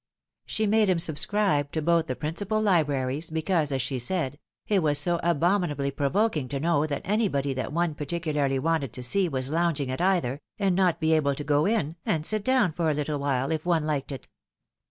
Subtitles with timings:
[0.47, 2.19] She made him subscribe to both the I 130 THE ■WIDOW MARRIED.
[2.19, 2.61] principal
[2.95, 7.71] libraries, because, as she said," it was so abominably provoking to know that anybody that
[7.71, 11.43] one particularly wanted to see was lounging at either, and not to be able to
[11.43, 14.27] go in, and sit down for a little while, if one liked it."